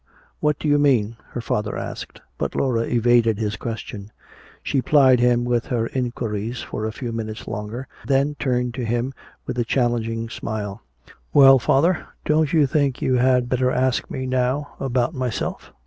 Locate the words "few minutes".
6.91-7.47